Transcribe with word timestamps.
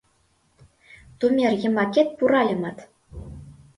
Тумер 1.19 1.51
йымакет 1.61 2.07
пуральымат 2.17 2.77